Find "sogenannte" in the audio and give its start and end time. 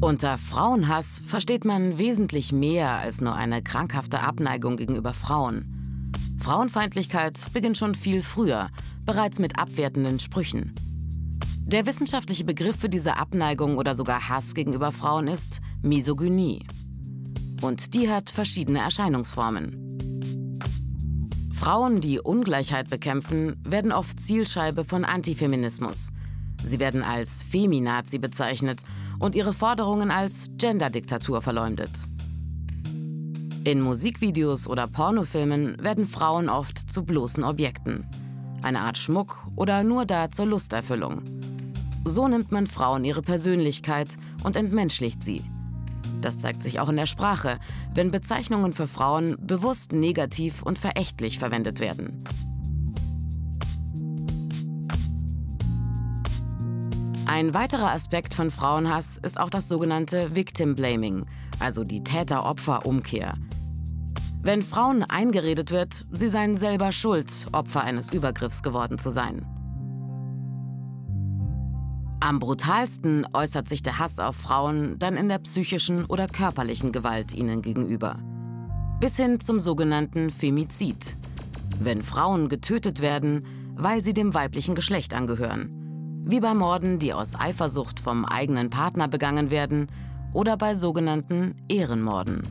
59.68-60.34